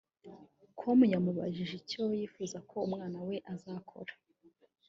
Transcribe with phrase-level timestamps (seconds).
[0.79, 4.13] com yamubajije icyo yifuza ko umwana we azakora